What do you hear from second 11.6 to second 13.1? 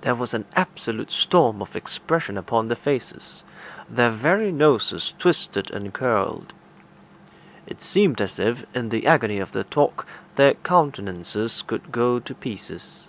would go to pieces.